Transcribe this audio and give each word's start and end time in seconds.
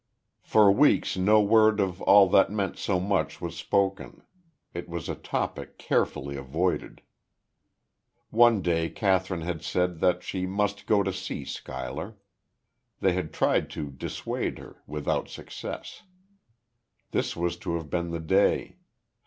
For 0.41 0.71
weeks 0.71 1.15
no 1.15 1.41
word 1.43 1.79
of 1.79 2.01
all 2.01 2.27
that 2.29 2.51
meant 2.51 2.75
so 2.75 2.99
much 2.99 3.39
was 3.39 3.55
spoken; 3.55 4.23
it 4.73 4.89
was 4.89 5.07
a 5.07 5.13
topic 5.13 5.77
carefully 5.77 6.35
avoided. 6.35 7.03
One 8.31 8.63
day 8.63 8.89
Kathryn 8.89 9.41
had 9.41 9.61
said 9.61 9.99
that 9.99 10.23
she 10.23 10.47
must 10.47 10.87
go 10.87 11.03
to 11.03 11.13
see 11.13 11.45
Schuyler. 11.45 12.17
They 12.99 13.13
had 13.13 13.31
tried 13.31 13.69
to 13.77 13.91
dissuade 13.91 14.57
her; 14.57 14.81
without 14.87 15.29
success. 15.29 16.01
This 17.11 17.35
was 17.35 17.55
to 17.57 17.75
have 17.75 17.91
been 17.91 18.09
the 18.09 18.19
day. 18.19 18.77